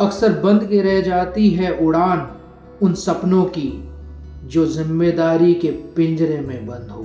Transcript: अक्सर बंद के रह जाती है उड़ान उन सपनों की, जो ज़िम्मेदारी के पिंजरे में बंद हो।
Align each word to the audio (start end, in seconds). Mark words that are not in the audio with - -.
अक्सर 0.00 0.32
बंद 0.32 0.64
के 0.64 0.80
रह 0.82 1.00
जाती 1.00 1.50
है 1.50 1.70
उड़ान 1.78 2.26
उन 2.82 2.94
सपनों 2.94 3.44
की, 3.44 3.68
जो 4.44 4.66
ज़िम्मेदारी 4.66 5.54
के 5.54 5.70
पिंजरे 5.96 6.40
में 6.40 6.66
बंद 6.66 6.90
हो। 6.90 7.04